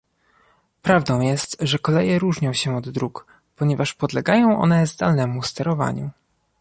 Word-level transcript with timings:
Prawdą 0.81 1.19
jest, 1.21 1.57
że 1.59 1.79
koleje 1.79 2.19
różnią 2.19 2.53
się 2.53 2.75
od 2.77 2.89
dróg, 2.89 3.25
ponieważ 3.55 3.93
podlegają 3.93 4.61
one 4.61 4.87
zdalnemu 4.87 5.43
sterowaniu 5.43 6.09